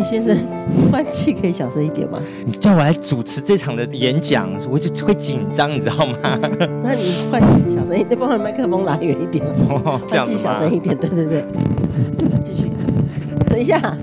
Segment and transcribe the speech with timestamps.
[0.00, 0.34] 哎，先生，
[0.90, 2.18] 换气可以小声一点吗？
[2.46, 6.16] 你叫我来主持这场的演讲，我就会紧张，你知道吗？
[6.82, 9.44] 那你换气小声一点，帮我麦克风拉远一点。
[10.08, 11.44] 换气小声一点，对对对。
[12.42, 12.70] 继续，
[13.46, 13.94] 等一下。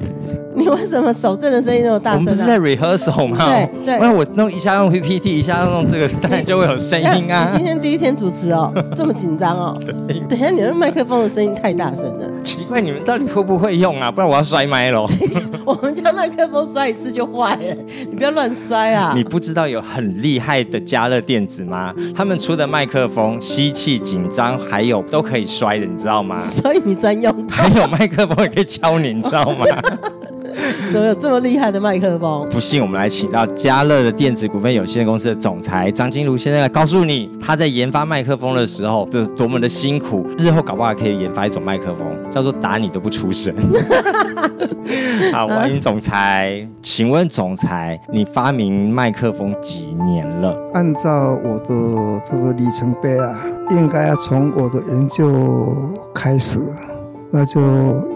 [0.58, 2.20] 你为什么手震的声音那么大声？
[2.20, 2.22] 啊？
[2.22, 3.38] 我们不是在 rehearsal 吗？
[3.46, 4.00] 对对。
[4.00, 7.48] 那我弄一下用 PPT，一下弄这个，当然就会有声音啊。
[7.52, 9.78] 你今天第一天主持哦，这么紧张哦。
[10.08, 10.20] 对。
[10.28, 12.28] 等一下，你的麦克风的声音太大声了。
[12.44, 14.10] 奇怪，你们到底会不会用啊？
[14.10, 15.08] 不然我要摔麦喽。
[15.64, 17.76] 我们家麦克风摔一次就坏了，
[18.10, 19.14] 你不要乱摔啊。
[19.16, 21.94] 你不知道有很厉害的加热电子吗？
[22.16, 26.40] 他们出的麦克风吸气紧张，还有都可以摔的，你知道吗？
[26.40, 27.48] 所以你专用。
[27.50, 29.66] 还有麦克风也可以敲你，你知道吗？
[30.92, 32.48] 怎么有这么厉害的麦克风？
[32.50, 40.26] 不信，我们来请到嘉乐的电子股份有限公司的总裁张金如先生来告诉你，他在研发麦克风的时候，这多么的辛苦。
[40.38, 43.54] 日后搞不好可以研发一种麦克风，叫做打你都不出声。
[45.32, 46.68] 好，欢迎总裁。
[46.82, 50.56] 请问总裁，你发明麦克风几年了？
[50.74, 53.36] 按照我的这个里程碑啊，
[53.72, 55.76] 应该要从我的研究
[56.16, 56.60] 开始，
[57.32, 57.62] 那就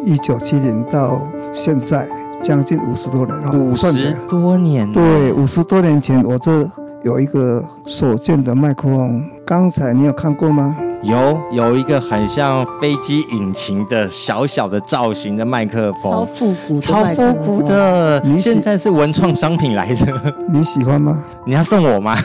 [0.05, 1.21] 一九七零到
[1.53, 2.07] 现在。
[2.43, 6.67] 将近五十多年了，五十多年，对，五十多年前我这
[7.03, 10.75] 有一个手建的麦克风，刚才你有看过吗？
[11.03, 18.21] 有有一个很像飞机引擎的小小的造型的麦克风，超复古，超复古的。
[18.23, 20.05] 你现在是文创商品来着？
[20.51, 21.17] 你喜欢吗？
[21.43, 22.15] 你要送我吗？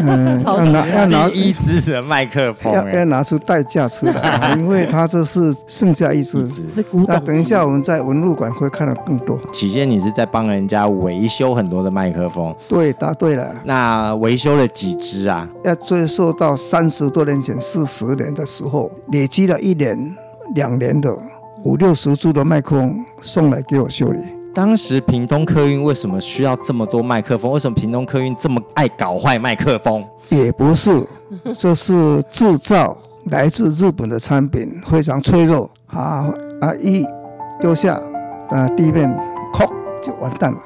[0.00, 7.06] 嗯，要拿要拿一支的麦克风，要要拿出代价出来， 因为它这是剩下一支，是古董。
[7.08, 9.38] 那等一下我们在文物馆会看到更多。
[9.52, 13.54] 起先你是在帮人家维修很多的麦克风，对，答对了。
[13.64, 15.46] 那维修了几支啊？
[15.62, 18.13] 要追溯到三十多年前，四十。
[18.14, 20.14] 年的时候，累积了一年、
[20.54, 21.14] 两年的
[21.62, 24.18] 五六十株的麦克风送来给我修理。
[24.54, 27.50] 当时屏东客运为什么需要这么多麦克风？
[27.50, 30.04] 为什么屏东客运这么爱搞坏麦克风？
[30.28, 31.04] 也不是，
[31.58, 32.96] 这是制造
[33.30, 36.72] 来自日本的产品非常脆弱啊啊！
[36.78, 37.04] 一
[37.60, 38.00] 丢下
[38.48, 39.08] 啊，地面
[39.52, 39.68] 哐
[40.00, 40.58] 就完蛋了。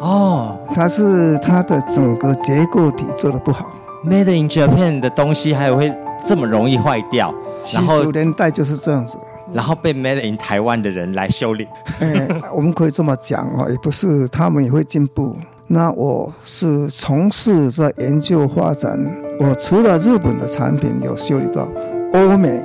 [0.00, 3.66] 哦，它是它的整个结构体做的不好。
[4.02, 5.94] Made in Japan 的东西还有会。
[6.26, 7.32] 这么容易坏掉，
[7.72, 9.16] 然后年代就是这样子，
[9.52, 11.68] 然后被 made in 台湾的人来修理。
[12.00, 15.36] 哎，我们可以这么讲哦，也不是，他们也会进步。
[15.68, 18.98] 那我是从事在研究发展，
[19.38, 21.68] 我除了日本的产品有修理到，
[22.12, 22.62] 欧美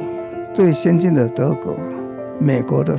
[0.53, 1.75] 最先进的德国、
[2.39, 2.95] 美国的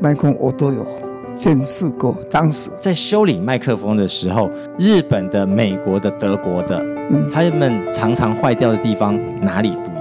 [0.00, 0.86] 麦克风我都有
[1.34, 2.16] 见识过。
[2.30, 6.78] 当时在修理麦克风的时候，日本的、美国的、德国的，
[7.10, 9.97] 嗯，他们常常坏掉的地方哪里不？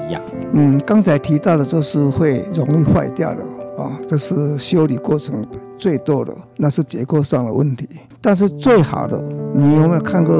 [0.54, 3.42] 嗯，刚才提到的就是会容易坏掉的
[3.78, 5.46] 啊，这是修理过程
[5.78, 7.88] 最多的，那是结构上的问题。
[8.22, 9.22] 但是最好的，
[9.54, 10.36] 你有没有看过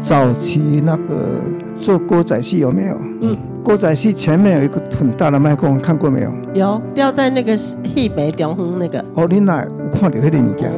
[0.00, 1.40] 早期那个
[1.78, 2.96] 做锅仔戏有没有？
[3.20, 6.32] 嗯，锅仔戏前面有一个很大的麦克风，看过没有？
[6.54, 9.04] 有，吊在那个戏北中央那个。
[9.14, 10.72] 哦，你哪有看到那个物件？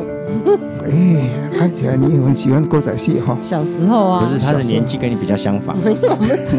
[0.85, 3.37] 哎，看起来你很喜欢歌仔戏哈。
[3.41, 5.77] 小时候啊，不是他的年纪跟你比较相仿。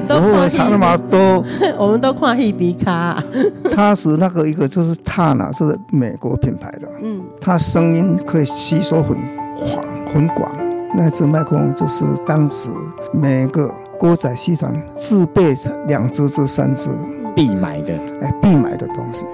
[0.07, 1.43] 都会差那么多。
[1.77, 3.23] 我们都看戏比卡。
[3.71, 6.87] 他是那个一个就是他呢，是美国品牌的。
[7.03, 7.21] 嗯。
[7.39, 9.15] 他声音可以吸收很
[9.57, 10.51] 广很广。
[10.97, 12.69] 那只麦克风就是当时
[13.11, 13.69] 每个
[13.99, 15.55] 歌仔戏团自备
[15.87, 16.89] 两只至三只
[17.35, 19.25] 必买的，哎，必买的东西。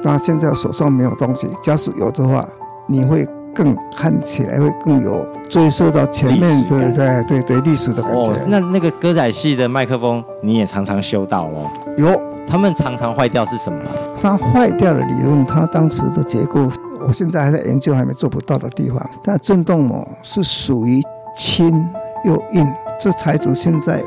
[0.00, 2.48] 那现在手上没有东西，假使有的话，
[2.86, 3.28] 你会。
[3.58, 8.30] 更看起来会更有追溯到前面的对对对历史的感觉。
[8.30, 11.68] 哦，那那个歌仔戏的麦克风你也常常修到哦？
[11.96, 12.08] 有，
[12.46, 13.80] 他们常常坏掉是什么？
[14.22, 16.70] 它坏掉的理论，它当时的结构，
[17.04, 19.10] 我现在还在研究，还没做不到的地方。
[19.24, 21.02] 但振动膜是属于
[21.36, 21.84] 轻
[22.24, 22.64] 又硬，
[23.00, 24.00] 这材质现在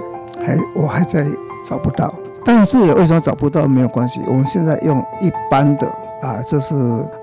[0.46, 1.26] 还我还在
[1.66, 2.14] 找不到。
[2.46, 4.22] 但是为什么找不到没有关系？
[4.28, 5.92] 我们现在用一般的。
[6.22, 6.76] 啊，这是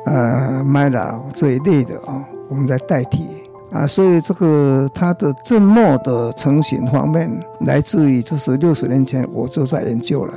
[0.06, 3.28] 呃，Myra 这一类的啊，我们在代替
[3.72, 7.30] 啊，所以这个它的振膜的成型方面，
[7.60, 10.32] 来自于就是六十年前我就在研究了，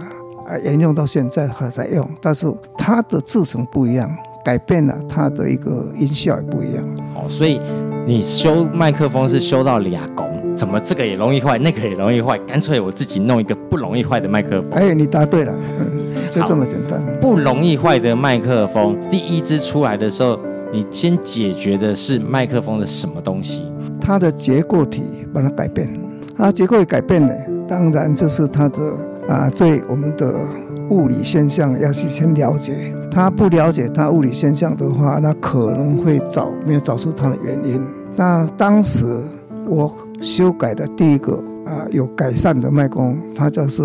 [0.48, 2.46] 啊，沿用到现在还在用，但是
[2.78, 4.10] 它的制成不一样，
[4.46, 6.84] 改变了它的一个音效也不一样。
[7.16, 7.60] 哦，所以
[8.06, 14.72] 你修麦克风是修到俩工，怎么这个也容易坏，那个也容易坏，干脆我自己弄一个不容易坏的麦克风。
[14.74, 15.54] 哎，你答对了，
[16.32, 17.02] 就这么简单。
[17.20, 20.40] 不容易坏的麦克风，第一支出来的时候，
[20.72, 23.64] 你先解决的是麦克风的什么东西？
[24.00, 25.88] 它的结构体把它改变，
[26.38, 27.36] 它结构体改变了，
[27.68, 28.80] 当然就是它的
[29.28, 30.34] 啊，对我们的。
[30.90, 37.82] 物理现象要去先了解，他不了解他物理现象的话，那可能会找没有找出它的原因。
[38.18, 39.06] 那当时
[39.70, 39.90] 我
[40.20, 43.82] 修改的第一个啊有改善的麦克风，它就是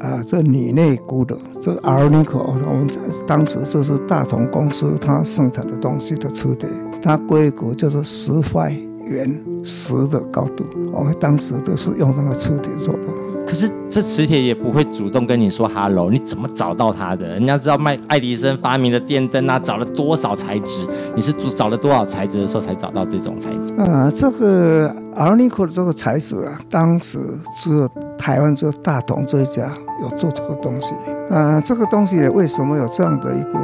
[0.00, 2.88] 啊这铝内鈷的这 Alnico，我们
[3.26, 6.68] 当时这是大同公司它生产的东西的磁铁，
[7.02, 8.72] 它规格就是十块
[9.04, 13.00] 圆十的高度，我们当时都是用那个磁铁做的。
[13.46, 17.26] 可是这磁铁也不会主动跟你说 “hello”，你怎么找到它的？
[17.26, 20.86] 人家知道麦爱迪生发明的电灯啊，找了多少材质？
[21.16, 23.74] 你是找了多少材质的时候才找到这种材质？
[23.78, 27.18] 啊，这个 a r n i c o 的这个材质啊，当时
[27.56, 30.94] 只有台湾只有大同这一家有做这个东西。
[31.30, 33.58] 啊，这个东西为什么有这样的一个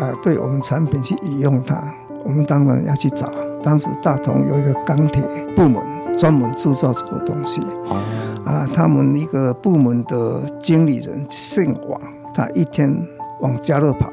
[0.00, 1.76] 啊，对我们产品去引用它？
[2.24, 3.30] 我们当然要去找。
[3.62, 5.22] 当时大同有一个钢铁
[5.54, 5.80] 部门
[6.18, 7.60] 专门制造这个东西。
[7.86, 7.96] 哦。
[8.44, 12.00] 啊，他们一个部门的经理人姓王，
[12.34, 12.90] 他一天
[13.40, 14.10] 往家乐跑，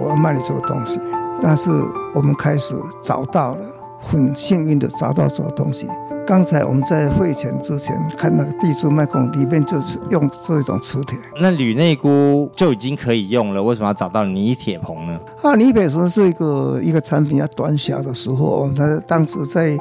[0.00, 1.00] 我要卖你这个东西。
[1.40, 1.70] 但是
[2.14, 3.58] 我们开始找到了，
[4.00, 5.86] 很幸运的找到这个东西。
[6.26, 11.16] 刚才我们在会前之前看那个地柱麦克风里面就是用这种磁铁。
[11.40, 15.18] 那铝内箍就已经可以用了，为什么要找到锂铁硼呢？
[15.42, 19.78] 啊，锂铁硼是一个一个产品要短小的时候，它当时在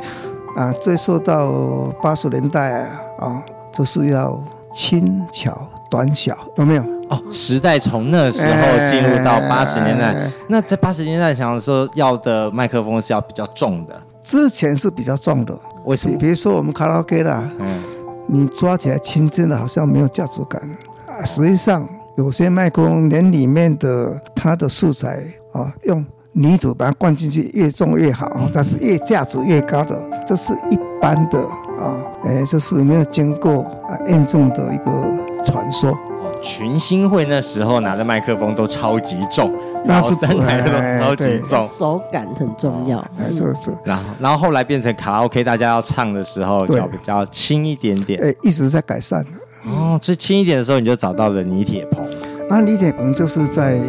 [0.56, 3.01] 啊追溯到八十年代啊。
[3.19, 3.41] 啊
[3.74, 4.41] 就是要
[4.74, 6.83] 轻巧短小，有没有？
[7.09, 10.13] 哦，时代从那时候进入到八十年代。
[10.13, 14.01] 欸、那在八十年代，想说要的麦克风是要比较重的。
[14.24, 16.18] 之前是比较重的，为什么？
[16.18, 17.84] 比如说我们卡拉 OK 啦，嗯，
[18.28, 20.62] 你抓起来轻轻的，好像没有价值感。
[21.08, 21.88] 啊，实际上
[22.18, 25.24] 有些麦克风连里面的它的素材
[25.54, 31.40] 啊，用泥土把它灌进去，越重越好，但是越价值越高的，这是一般的。
[31.80, 31.94] 啊，
[32.24, 35.98] 哎，这是没有经过啊验证的一个传说。
[36.45, 39.51] 哦，群星会那时候拿的麦克风都超级重，
[39.83, 43.00] 然后三台都超级重，手感很重要。
[43.18, 43.71] 哎，这个是。
[43.83, 48.21] 然后，然后后来变成卡拉 OK，大家要唱的时候就比较轻一点点。
[48.24, 49.25] 哎，一直在改善。
[49.65, 52.06] 哦，最轻一点的时候你就找到了李铁鹏。
[52.48, 53.80] 那李铁鹏就是在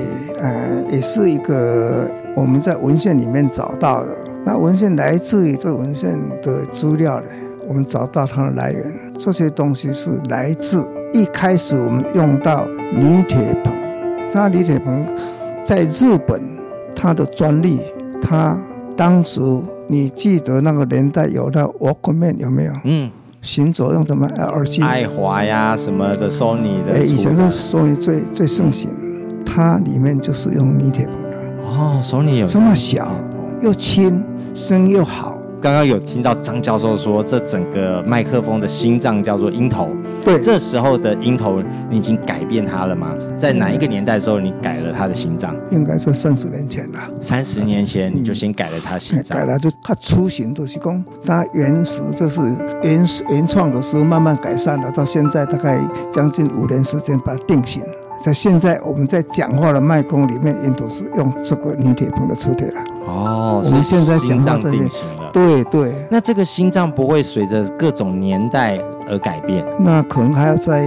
[0.40, 4.08] 呃，也是一个我们在文献里面找到的。
[4.46, 7.26] 那文献来自于这个文献的资料呢？
[7.68, 13.70] 我们找到它的来源，这些东西是来自一开始我们用到铝铁硼，
[14.32, 15.04] 那铝铁硼
[15.64, 16.40] 在日本
[16.94, 17.80] 它的专利，
[18.20, 18.58] 它
[18.96, 19.40] 当时
[19.88, 22.72] 你记得那个年代有那 Walkman 有没有？
[22.84, 23.10] 嗯，
[23.40, 24.28] 行走用的吗？
[24.36, 24.82] 耳机？
[24.82, 26.92] 爱华呀什么的，Sony 的。
[26.94, 27.42] 哎，以前是
[27.76, 28.90] Sony 最最盛行，
[29.44, 31.38] 它里面就是用铝铁硼的。
[31.64, 33.08] 哦，Sony 有这么小
[33.62, 34.22] 又轻，
[34.54, 35.35] 声又好。
[35.66, 39.88] 刚刚有听到张教授说，这整个麦克风的心脏叫做鹰头。
[40.24, 41.60] 对，这时候的鹰头，
[41.90, 43.10] 你已经改变它了吗？
[43.36, 45.56] 在哪一个年代的时候，你改了它的心脏？
[45.72, 47.00] 应该是三十年前了。
[47.18, 49.36] 三十年前你就先改了它心脏？
[49.36, 52.40] 改了就它出行都是讲，它原始就是
[52.84, 55.80] 原原创的时候慢慢改善了，到现在大概
[56.12, 57.82] 将近五年时间把它定型。
[58.22, 62.80] 在现在我们在讲话的麦克风里面，鹰头是用这个锂铁硼的磁铁了。
[63.06, 64.88] 哦，我们现在讲话这些。
[65.36, 69.62] 对对，那这个心脏不会随着各种年代而改变？
[69.78, 70.82] 那可能还要再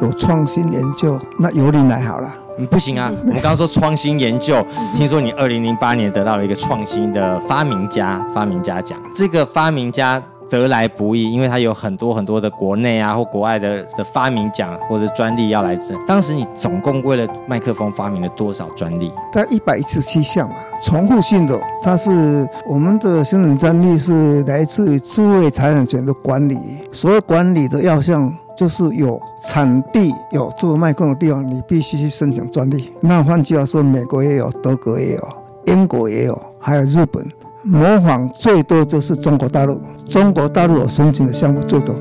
[0.00, 1.20] 有创新研究。
[1.38, 2.34] 那由你来好了。
[2.56, 8.98] 嗯，不行啊， 我们刚刚说创新研究，听说你二零零八年得到了一个创新的发明家发明家奖。
[9.14, 10.22] 这个发明家
[10.58, 15.98] 得来不易，因为它有很多很多的国内啊或国外的的发明奖或者专利要来争。
[16.06, 19.10] 当时你总共为了麦克风发明了多少专利？
[19.32, 20.56] 大概一百一十七项嘛。
[20.82, 26.58] 重复性的，它是我们的生产专利是来自于智慧财产权的管理。
[26.90, 32.92] 所有管理的要项，就是有产地有做麦克风的地方，你必须去申请专利。
[33.00, 35.28] 那换句话说，美国也有，德国也有，
[35.66, 37.24] 英国也有，还有日本。
[37.64, 41.94] 模仿最多就是中国大陆，中国大陆有申请的项目最多，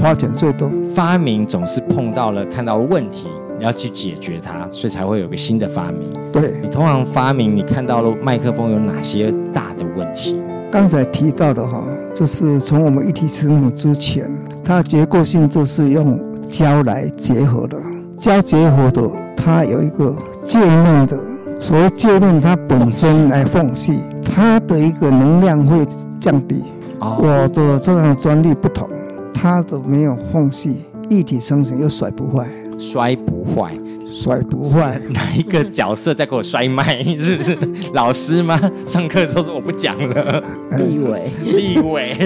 [0.00, 0.70] 花钱最多。
[0.94, 3.26] 发明总是碰到了看到问题。
[3.58, 6.08] 你要去解决它，所以才会有个新的发明。
[6.30, 10.40] 对，你通常发明，你看到了麦克风有哪些大的问题？
[10.70, 11.82] 刚才提到的哈，
[12.14, 14.30] 就是从我们一体成型之前，
[14.64, 17.76] 它结构性就是用胶来结合的。
[18.20, 19.02] 胶结合的，
[19.36, 21.18] 它有一个界面的，
[21.60, 25.84] 所谓界面它本身来缝隙，它的一个能量会
[26.18, 26.64] 降低。
[27.00, 28.88] 哦，我的这样专利不同，
[29.34, 32.48] 它的没有缝隙，一体成型又甩不坏，
[32.78, 33.72] 摔不坏。
[34.10, 37.04] 摔不坏， 哪一个角色在给我摔麦？
[37.18, 37.56] 是不是
[37.92, 38.58] 老师吗？
[38.86, 40.42] 上课都说我不讲了。
[40.76, 42.16] 立委，立委。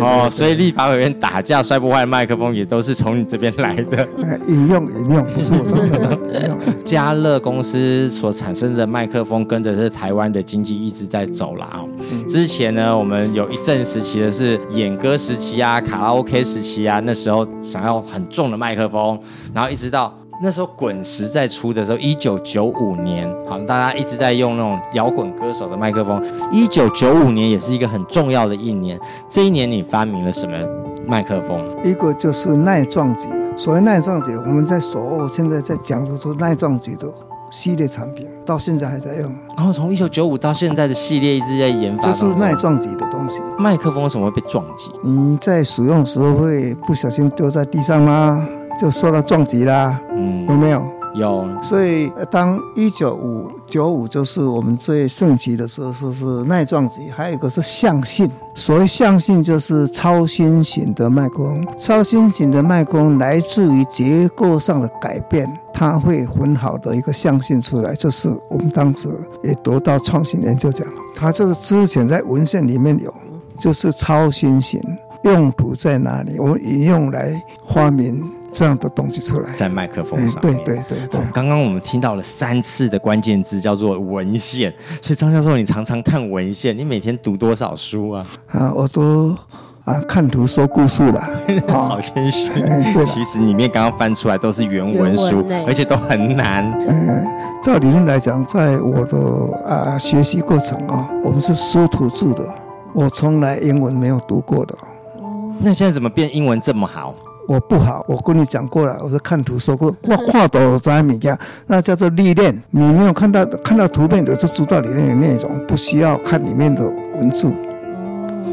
[0.00, 4.08] 哦，所以立法委员打架摔不坏的麦克风也都是从你这边来的。
[4.46, 6.18] 引用引用，不是我说的。
[6.84, 11.84] 嘉乐公司所产生的麦克风，跟着是台湾的经济一直在走了啊。
[12.28, 19.20] 之前呢，我们有一阵时期的是演歌时期啊，卡拉 OK 时期啊，那时候想要很重的麦克风，
[19.52, 20.16] 然后一直到。
[20.40, 26.22] 那时候滚石在出的时候，一九九五年，好，大家一直在用那种摇滚歌手的麦克风。
[26.52, 30.56] 一九九五年也是一个很重要的一年，这一年你发明了什么
[31.04, 31.58] 麦克风？
[31.84, 37.08] 一个就是耐撞击，所谓耐撞击，我们在所有现在在讲的说耐撞击的
[37.50, 39.34] 系列产品，到现在还在用。
[39.56, 43.40] 然后从一九九五到现在的系列一直在研发，就是耐撞击的东西。
[43.58, 44.92] 麦克风为什么会被撞击？
[45.02, 48.48] 你在使用的时候会不小心丢在地上吗？
[48.80, 50.82] 就受到撞击啦，嗯，有没有？
[51.14, 51.48] 有。
[51.62, 58.30] 所以当一九五九五就是我们最盛期的时候，说是耐撞击，还有一个是向性。
[58.54, 69.08] 所谓向性就是超新型的脉功，超新型的脉功来自于结构上的改变，它会很好的一个向性出来，就是我们当时
[69.42, 70.86] 也得到创新研究奖。
[71.14, 73.12] 它就是之前在文献里面有，
[73.58, 74.80] 就是超新型
[75.22, 76.38] 用途在哪里？
[76.38, 77.32] 我们引用来
[77.66, 78.22] 发明。
[78.52, 80.42] 这样的东西出来，在麦克风上、嗯。
[80.42, 81.20] 对对对对。
[81.32, 84.72] 刚刚我们听到了三次的关键字，叫做文献。
[85.00, 88.26] 所以张教授，你常常看文献，你每天读多少书啊？
[88.50, 89.36] 啊，我都
[89.84, 91.30] 啊看图说故事了。
[91.68, 92.50] 好谦虚。
[92.54, 93.04] 嗯、对。
[93.04, 96.64] 其实里面刚刚翻出来都是原文书，文而且都很难。
[96.88, 97.26] 嗯，
[97.62, 99.18] 照理论来讲，在我的
[99.66, 102.44] 啊学习过程啊，我们是师徒著的，
[102.92, 104.74] 我从来英文没有读过的。
[105.20, 105.54] 哦。
[105.60, 107.14] 那现在怎么变英文这么好？
[107.48, 111.36] 我不好，我跟你讲过了，我是看图说过， 画画都在米家，
[111.66, 112.54] 那叫做历练。
[112.70, 116.84] 你没有看到看到图片的，就知道里面的内容，不需要看里面的
[117.16, 117.50] 文字。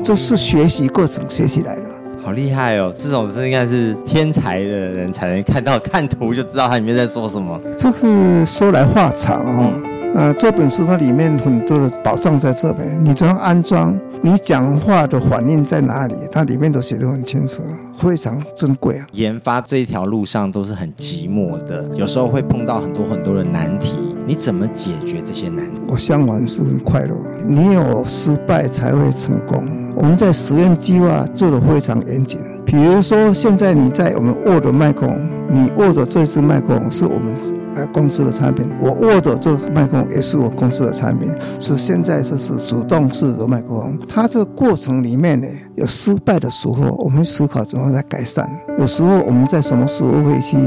[0.01, 1.81] 这是学习过程学习来的。
[2.23, 2.93] 好厉害哦！
[2.97, 7.59] 这种是应该是天才的人才能看到，看图就知道它里面在说什么。
[7.77, 9.73] 这是说来话长哦。
[9.73, 17.61] 嗯呃，这本书它里面很多的宝藏在这边，你怎样安装，你讲话的反应在哪里，它里面都写得很清楚，
[17.93, 19.05] 非常珍贵啊。
[19.11, 25.81] 研发这一条路上都是很寂寞的，有时候会碰到很多很多的难题，你怎么解决这些难题？
[25.89, 27.13] 我向往是很快乐，
[27.45, 29.61] 你有失败才会成功。
[29.95, 37.64] 我们在实验计划做得非常严谨，比如说现在你在我们握的麦克风，你握的这支麦克风是我们。
[37.75, 41.29] 呃，公司的产品，我握的这个麦克风也是我公司的产品，
[41.59, 43.97] 是现在这是主动式的麦克风。
[44.07, 48.49] 它这个过程里面呢，有失败的时候，我们思考怎么来改善。
[48.79, 50.57] 有时候我们在什么时候会去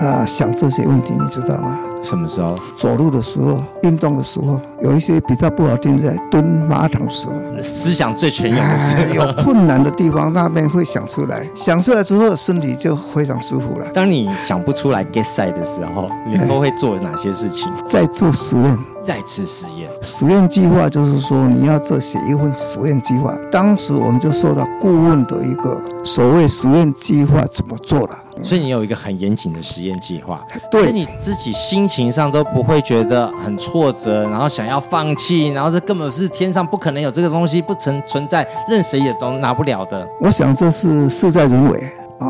[0.00, 1.78] 啊、呃、想这些问题，你知道吗？
[2.02, 2.54] 什么时候？
[2.76, 13.86] 走路的时候，运动的时候，有一些比较不好听，在蹲马桶时候，思想最全涌的时候，哎，有困难的地方，那边会想出来，想出来之后，身体就非常舒服了。
[13.94, 17.68] 当你想不出来 get side 的时候，你都会做哪些事情？
[17.88, 18.78] 在做实验。
[19.02, 23.34] 再次实验，实验计划就是说你要这写一份实验计划。
[23.52, 30.40] 当时我们就受到顾问的一个所谓实验计划怎么做了，所以你有一个很严谨的实验计划。
[30.70, 40.08] 对，你自己心情上都不会觉得很挫折，然后想要放弃，然后这根本是天上不可能有这个东西，不存存在，任谁也都拿不了的。
[40.20, 42.28] 我想这是事在人为啊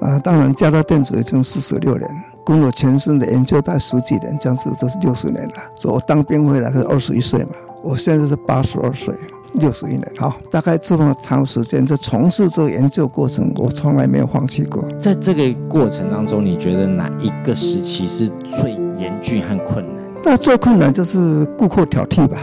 [0.00, 0.18] 啊！
[0.18, 2.06] 当然，加到电子已经四十六年。
[2.44, 5.54] 跟我前身的研究大概十几年，这样子都是六十年了。
[5.74, 7.50] 所以我当兵回来是二十一岁嘛，
[7.82, 9.14] 我现在是八十二岁，
[9.54, 10.02] 六十一年。
[10.18, 14.82] 好，大概这么长时间在从事这个研究过程，我从来没有放弃过。
[15.00, 18.28] 在这个过程当中，你觉得哪一个时期是
[18.60, 20.02] 最严峻和困难？
[20.24, 22.38] 那最困难就是顾客挑剔吧。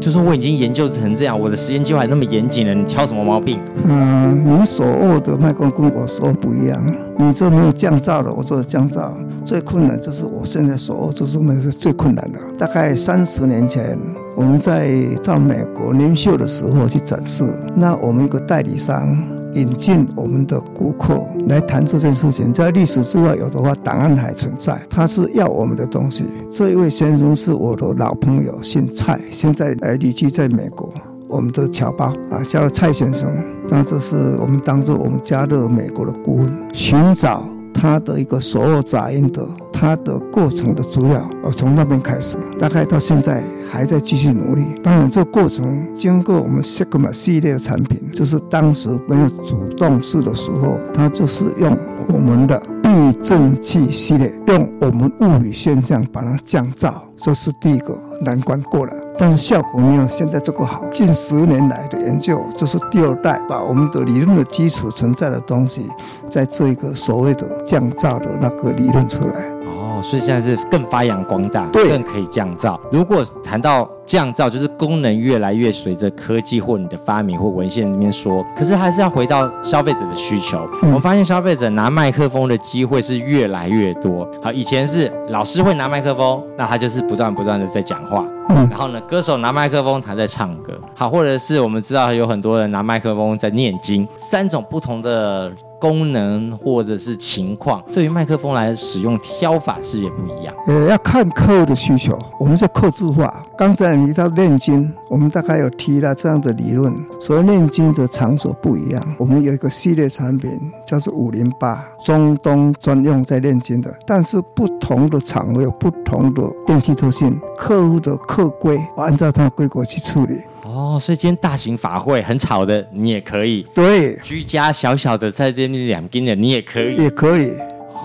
[0.00, 3.60] 就说我已经研究成这样，我的实验计划那么严谨了，你挑什么毛病？
[3.84, 6.82] 嗯，你所握的麦克风跟我所不一样，
[7.18, 9.10] 你这没有降噪的，我这降噪。
[9.50, 12.38] 最困难就是我现在所握这是没是最困难的。
[12.56, 13.98] 大概三十年前，
[14.36, 19.18] 我们在到美国年秀的时候去展示，那我们一个代理商。
[19.54, 24.80] 引进我们的顾客来谈这件事情，在历史之外有的话，档案还存在。
[24.88, 26.24] 他是要我们的东西。
[26.52, 30.94] 这一位先生是我的老朋友，姓蔡，现在呃旅居在美国。
[31.26, 33.28] 我们的侨胞啊，叫蔡先生。
[33.68, 41.28] 那这是我们当做我们加入美国的顾问，寻找它的一个所有杂音的它的过程的主要。
[41.42, 44.62] 我从那边开始，大概到现在还在继续努力。
[44.82, 51.76] 当然，这个过程经过我们 Sigma 系列的产品，就是当时没有主动式的时候，它就是用
[52.08, 58.92] 我们的避震器系列，用我们物理现象把它降噪，这是第一个难关过了。
[59.16, 60.84] 但是效果没有现在这个好。
[60.90, 65.86] 近十年来的研究，这是第二代，把我们的理论的基础存在的东西，
[66.28, 69.59] 在这一个所谓的降噪的那个理论出来。
[70.00, 72.78] 哦，所以现在是更发扬光大，对，更可以降噪。
[72.90, 80.58] 如果谈到降噪，就是功能越来越随着科技或你的发明或文献里面说，可是还是要回到消费者的需求。
[80.82, 84.26] 嗯、我们发现消费者拿麦克风的机会是越来越多。
[84.42, 88.24] 好，以前是老师会拿麦克风，那他就是不断不断的在讲话。
[88.48, 90.72] 嗯，然后呢，歌手拿麦克风，他在唱歌。
[90.94, 100.54] 好，或者是我们知道有很多人拿麦克风在念经，三种不同的功能或者是情况，对于麦克风来使用挑法是也不一样。
[100.66, 103.44] 呃，要看客户的需求，我们是客制化。
[103.56, 106.94] 刚才你提到念经，我们大概有提了这样的理论。
[107.18, 110.50] 所谓念经的场所不一样，我们有一个系列产品
[110.86, 120.34] 叫做五零八，中东专用在念经的，但是不同的场合有不同的电气特性，客户的客规，我按照他的规格去处理。
[120.70, 127.52] 哦，所以今天大型法会很吵的，你也可以；对，居家小小的在这边两斤的，你也可以，也可以。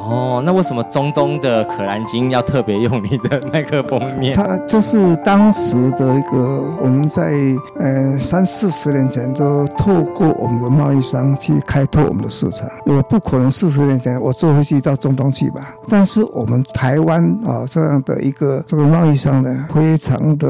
[0.07, 4.35] 哦，那为什么中东的可兰经要特别用你的麦克风念？
[4.35, 7.33] 它就是当时的一个，我们在
[7.79, 12.69] 呃三四十年前就透过我们的贸易商去开拓我们的市场。
[12.85, 15.73] 我不可能四十年前我坐飞机到中东去吧？
[15.89, 20.47] 但是我们台湾啊这样的一个这个贸易商呢，非常的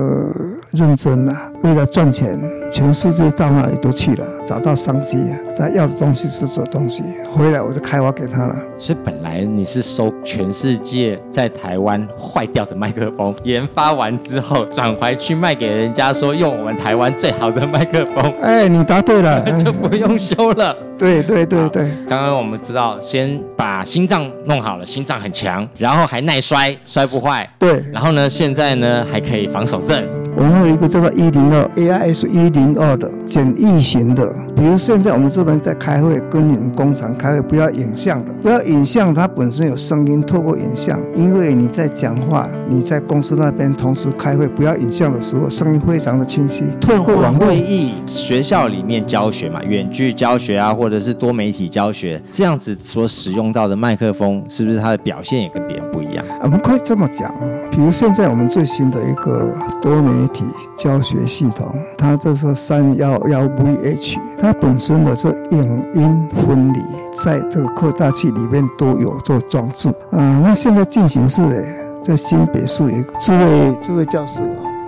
[0.72, 2.38] 认真啊，为了赚钱，
[2.76, 5.40] 全世界到哪里都去了，找到商机啊。
[5.58, 7.04] 他要的东西是这东西，
[7.34, 8.56] 回来我就开发给他了。
[8.78, 9.46] 所以本来。
[9.46, 18.34] 你是收全世界在台湾坏掉的麦克风，研发完之后转回去卖给人家，说用我们台湾最好的麦克风。
[18.42, 20.76] 哎，你答对了， 就不用修了。
[20.98, 21.92] 对对对对。
[22.10, 27.48] 刚刚我们知道，先把心脏弄好了，心脏很强，然后还耐摔，摔不坏。
[27.60, 27.84] 对。
[27.94, 30.08] 然后呢，现在呢还可以防手震。
[30.38, 46.64] 我们有一个叫做一零二 AIS 一零二的简易型的，比如现在我们这边在开会，跟你们工厂开会，不要影像的，不要影像，它本身有声音，透过影像，因为你在讲话，你在公司那边同时开会，不要影像的时候，声音非常的清晰。
[46.82, 56.26] 透过网会议，学校里面教学嘛，远距教学啊，或者是多媒体教学，这样子所使用到的麦克风，是不是它的表现也跟别人不一样？
[56.42, 57.34] 我们可以这么讲，
[57.76, 60.46] 比如现在我们最新的一个多媒体
[60.78, 66.80] 教学系统，它就是三幺幺 VH，它本身的这影音分离，
[67.14, 69.90] 在这个扩大器里面都有做装置。
[70.12, 71.66] 啊，那现在进行式的，
[72.02, 74.40] 在新北市有一个智慧智慧教室。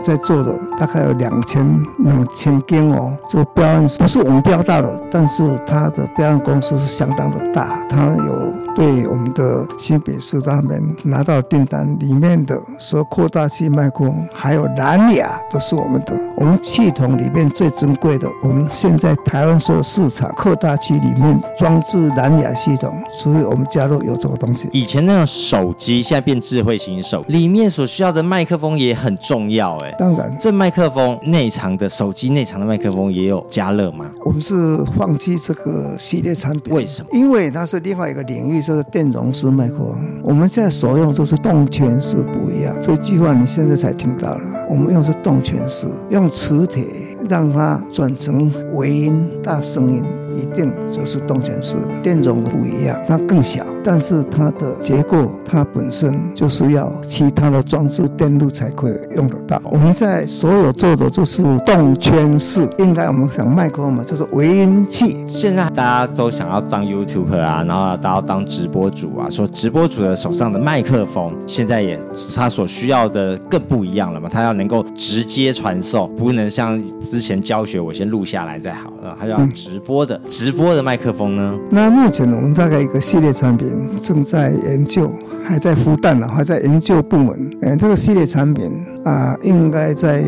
[0.04, 24.70] 在做的大概有两千两千间哦，这个标案不是我们标大的，但是它的标案公司是相当的大，它有对我们的新北市他们拿到订单，里面的说扩大器麦克风还有蓝牙都是我们的，我们系统里面最珍贵的，我们现在台湾所有市场扩大器里面装置蓝牙系统，所以我们加入有这个东西。
[24.72, 29.92] 以前那种手机现在变智慧型手，里面所需要的麦克风也很重要哎。
[29.98, 34.06] 当然，这麦克风内藏的手机内藏的麦克风也有加热吗？
[34.24, 37.10] 我们是放弃这个系列产品，为什么？
[37.14, 39.96] 因为它是另外一个领域，这个电容式麦克风。
[40.22, 42.76] 我们现在所用都是动圈式不一样。
[42.82, 46.84] 这句话你现在才听到了，我们用的是动圈式，用磁铁
[47.30, 51.88] 让它转成微音大声音，一定就是动圈式的。
[52.04, 59.62] 电容不一样，它更小，但是它的结构它本身就是要其他的装置电路才可以用得到。
[59.66, 65.24] 我们在所有做的就是动圈式，应该我们想麦克风嘛，就是微音器。
[65.28, 72.00] 现在大家都想要当 YouTuber 啊，然后大家当直播主啊，说直播主的手上的麦克风，现在也
[72.36, 81.58] 他所需要的更不一样了嘛，他要能够直接传送，不能像之前教学我先录下来再好，他要直播的、嗯、直播的麦克风呢。
[81.70, 83.70] 那目前我们大概一个系列产品
[84.02, 85.10] 正在研究，
[85.44, 87.50] 还在孵蛋呢，还在研究部门。
[87.62, 88.70] 嗯，这个系列产品。
[89.08, 90.20] 啊，应该在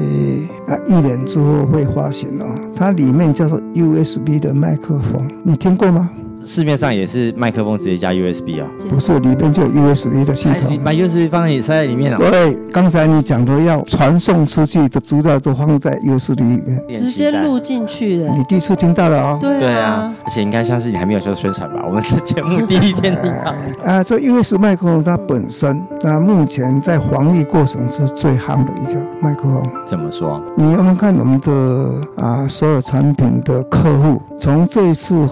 [0.65, 2.45] 啊一年之后会发行哦。
[2.73, 6.09] 它里面叫做 USB 的麦克风，你听过吗？
[6.41, 8.67] 市面上也是麦克风直接加 USB 啊？
[8.89, 10.79] 不是，里面就有 USB 的系统。
[10.83, 12.17] 把 USB 放在你塞在里面了。
[12.17, 18.29] 对，刚才你讲的要传送出去的资料都放在 USB 里面，直接录进去的。
[18.29, 19.37] 你第一次听到了啊？
[19.39, 21.83] 对啊，而且应该像是你还没有做宣传吧？
[21.85, 23.53] 我们的 节目第一天听到。
[23.85, 29.61] 啊，这 USB 麦克风它本身，那目前在防疫过程是最夯的一家麦克风。
[29.85, 30.41] 怎么说？
[30.55, 35.27] 你有没有看我们的啊所有产品的客户，从这一次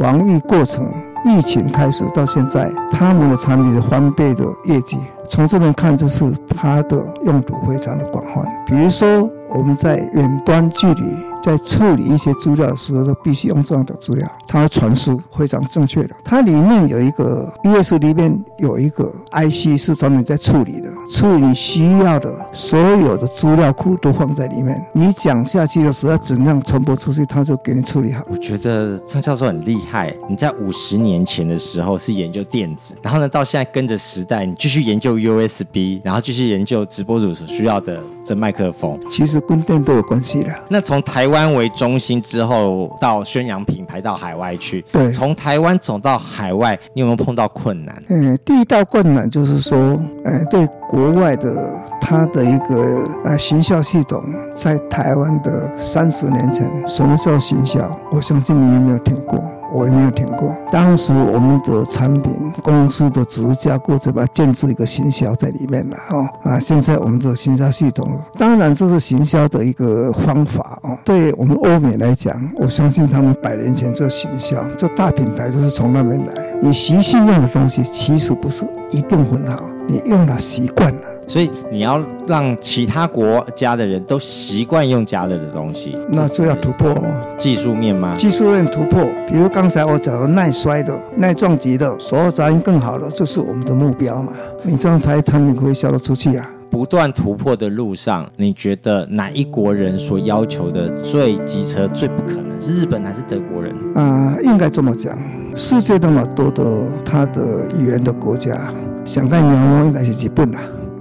[0.00, 0.90] 防疫过程、
[1.26, 4.96] 疫情开始到现在，他们的产品的翻倍的业绩，
[5.28, 6.24] 从这边看，就是
[6.56, 8.42] 它的用途非常的广泛。
[8.64, 11.29] 比如说，我们在远端距离。
[11.42, 16.14] 在处理一些资料的时候，都必须用这样的资料，它传输非常正确的。
[16.24, 24.84] 它里面有一个 ES 里面有一个 IC 是专门在处理的，处理你需要的所有的资料库都放在里面。
[24.92, 28.22] 你讲下去的时候，要怎样传播出去，它就给你处理好。
[28.28, 30.14] 我觉得张教授很厉害。
[30.28, 38.98] 你在五十年前的时候是研究电子，然后呢，到现在跟着时代，你继续研究 USB，然后继续研究直播主所需要的这麦克风。
[39.10, 40.50] 其实跟电都有关系的。
[40.68, 44.82] 那从台湾为中心之后，到宣扬品牌到海外去。
[44.92, 48.02] 对，从台湾走到海外，你有没有碰到困难？
[48.08, 49.78] 嗯，第一道困难就是说，
[50.24, 54.22] 呃，对国外的他的一个呃行销系统，
[54.54, 57.80] 在台湾的三十年前，什么叫行销？
[58.10, 59.42] 我相信你有没有听过？
[59.72, 60.54] 我也没有听过。
[60.70, 68.06] 当时我们的产品公司的直销过程把它建置一个行销在里面了哦啊，现在我们的行销系统，
[68.38, 70.96] 当然这是行销的一个方法哦。
[71.04, 76.34] 对我们欧美来讲，我相信他们百年前做行销，做大品牌都是从那边来。
[76.62, 81.00] 你习性用的东西，其实不是一定很好，你用了习惯了。
[81.26, 86.94] 所以你要让其他国家的人都习惯用加热的东西，那就要突破
[87.38, 88.14] 技术面吗？
[88.16, 94.32] 技术面突破，比如刚才我讲的耐摔的、耐撞击的，所有杂音更好的，就是我们的目标嘛？
[94.62, 96.50] 你这样才产品可以销得出去啊！
[96.68, 102.60] 不断突破的路上，你觉得哪一国人所要求的最机车、最不可能？
[102.60, 103.74] 是日本还是德国人？
[103.94, 105.18] 啊、呃，应该这么讲，
[105.56, 106.64] 世界那么多的
[107.04, 107.40] 他的
[107.78, 108.56] 语言的国家，
[109.04, 110.60] 想干娘应该是日本啊。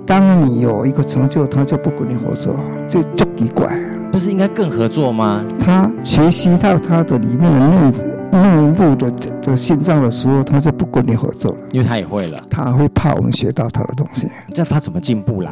[0.09, 2.55] 当你有一个成就，他就不跟你合作，
[2.87, 3.71] 就就奇怪。
[4.11, 5.45] 不是应该更合作吗？
[5.59, 7.91] 他学习到他的里面的内
[8.31, 12.39] 内部的这心脏的时候，他就不跟你合作了，因为他也会了。
[12.49, 14.27] 他会怕我们学到他的东西。
[14.51, 15.51] 这样他怎么进步啦？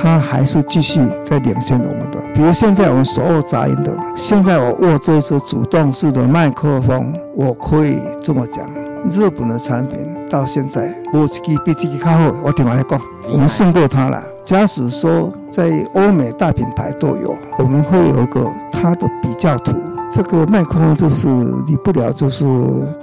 [0.00, 2.20] 他还是继续在领先我们的。
[2.32, 8.64] 比如现在我们所有杂音的，现在我握这支主动式的麦克风，我可以这么讲，
[9.10, 9.98] 日本的产品。
[10.28, 12.34] 到现在，我自己比自己靠后。
[12.42, 14.20] 我听完来讲，我们胜过他了。
[14.44, 19.72] 假使说在欧美大品牌都有，我们会有一个它的比较图。
[20.10, 21.28] 这个麦克风就是
[21.66, 22.46] 离不了，就是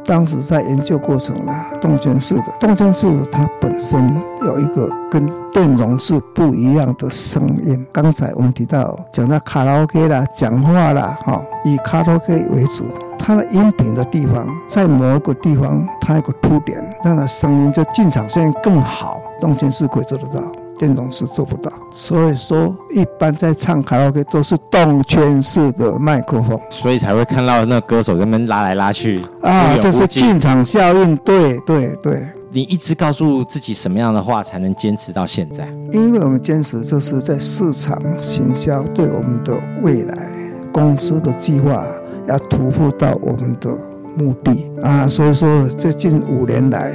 [0.05, 1.53] 当时在研究过程了。
[1.81, 7.85] 动圈式的，动圈式它本身有一个跟电容式不一样的声音。
[7.91, 12.85] 刚才我们提到讲到卡拉 OK 啦，讲话啦，哈，以卡拉 OK 为主。
[13.19, 19.21] 它的音频的地方，在某个地方，它有个凸点，让它声音就进场声音更好。
[19.39, 20.41] 动圈式可以做得到，
[20.77, 21.71] 电容是做不到。
[21.91, 31.15] 所以说，一般在唱卡拉 OK 都是动圈式的麦克风，所以才会看到那歌手在那边拉来拉去啊，这是进场效应。
[31.17, 32.27] 对对对。
[32.51, 35.67] 你一直告诉自己什么样的话才能坚持到现在？
[35.91, 40.29] 因为我们坚持就是在市场行销，对我们的未来
[40.71, 41.83] 公司的计划。
[42.25, 43.69] 要突破到我们的
[44.17, 46.93] 目的啊，所以说这近五年来，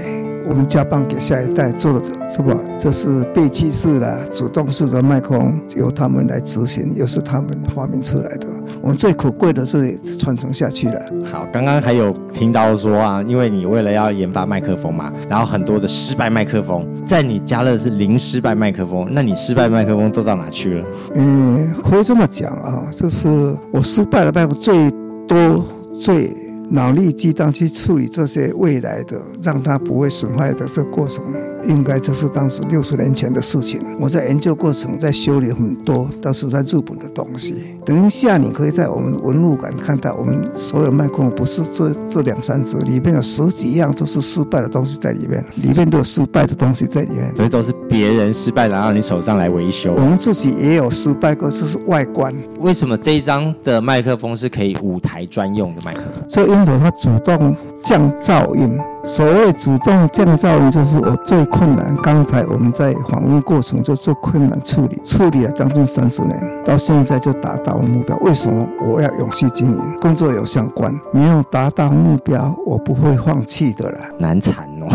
[0.49, 2.57] 我们交棒给下一代做的是吧？
[2.79, 8.47] 这是被气式的主动式的麦克风，由他们来执行，又是他们发明出来的。
[8.81, 11.01] 我们最可贵的是传承下去了。
[11.31, 20.87] 好，刚刚还有听到说啊，因为你为了要研发麦克风嘛，然后很多的失败麦克风，在你加热是零失败麦克风，那你失败麦克风都到哪去了？
[21.15, 24.91] 嗯，可以这么讲啊，就是我失败的麦克风最。
[25.29, 25.63] 多
[26.01, 26.35] 最
[26.71, 31.25] 脑力激荡去处理这些未来的，让它不会损坏的这个过程。
[31.65, 33.81] 应该这是当时六十年前的事情。
[33.99, 37.77] 我在研究过程，在修理很多，都是在日本的东西。
[37.85, 47.35] 等一下，你可以在我们文物馆看到，我们所有麦克风不是这这两三只，里面有十几样都是失败的东西在里面，里面都有失败的东西在里面。
[47.35, 49.95] 所以都是别人失败拿到你手上来维修。
[49.95, 52.35] 我们自己也有失败过，这是外观。
[52.61, 56.25] 为什么这一张的麦克风是可以舞台专用的麦克风？
[56.29, 58.79] 这因为它主动降噪音。
[59.09, 61.97] 所谓主动降噪音，就是我最困难。
[62.03, 68.15] 刚才我们在访问过程就最困难处理，处理了将近三十年，到现在就达到了目标。
[68.19, 69.83] 为什么我要永续经营？
[69.99, 73.99] 工作有相关，没有达到目标，我不会放弃的了。
[74.19, 74.87] 难产哦，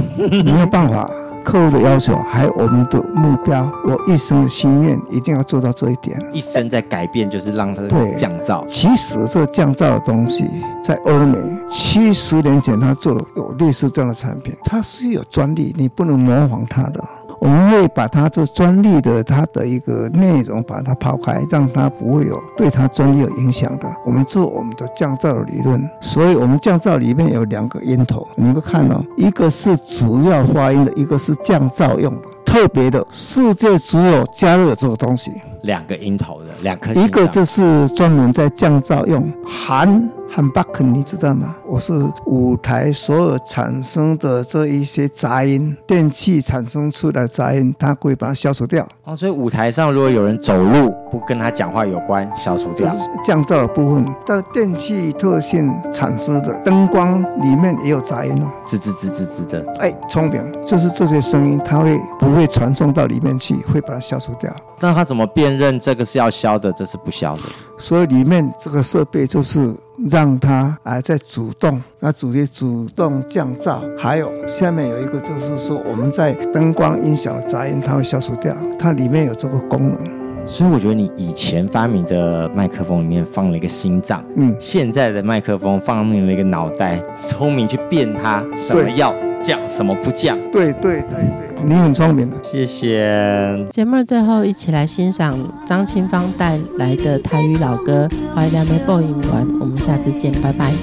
[0.46, 1.10] 没有办法。
[1.44, 6.20] 客户的要求，还有我们的目标，我一生的心愿一定要做到这一点。
[6.32, 7.84] 一生在改变，就是让它
[8.18, 8.66] 降噪。
[8.68, 10.46] 其实这个降噪的东西，
[10.84, 11.38] 在欧美
[11.70, 17.04] 七十年前，他做的有类似这样的产品，它是有专利，你不能模仿它的。
[17.44, 23.88] 我们会把它这专利的它的一个内容把它抛开，让它不会有对它专利有影响的。
[24.06, 32.30] 我们做我们的降噪理论，所以我们降噪里面有两个音头，你们看哦，一个是主要发音的，一个是降噪用的。
[32.46, 40.10] 特别的，世界只有加热这个东西，两个音头的两颗，一个就是专门在降噪用含。
[40.36, 41.56] 很巴肯，你知道吗？
[41.64, 41.94] 我是
[42.26, 48.84] 舞台所有产生的这一些杂音，电器产生出来的杂音，它会把它消除掉。
[49.04, 52.92] 哦，所以舞台上如果有人走路不跟他讲话有关，消除掉。
[52.92, 59.64] 就是降噪的部分，但电器特性产生的灯光里面也有杂音哦，吱吱吱吱吱的。
[59.78, 64.52] 哎，聪明，就是这些声音，它会不会传送到里面去，会把它消除掉。
[64.80, 67.44] 那它怎么辨认这个是要消的，这是不消的？
[67.78, 69.76] 所以里面这个设备就是
[70.10, 79.98] 让它啊在主动，那主力主动降噪，还有下面有一个就是说我们在灯光音响的杂音，它会消除掉，它里面有这个功能。
[80.46, 90.38] 所以我觉得你以前发明的麦克风里面放了一个心脏，嗯，现在的麦克风放了一个脑袋，聪明去变它什么要降，什么不降。
[90.52, 91.64] 对对对对。
[91.66, 93.68] 你很聪明的，谢谢。
[93.72, 99.46] 节目最后，一起来欣赏张清芳带来的台语老歌《怀念的播音完》。
[99.60, 100.74] 我们下次见，拜拜。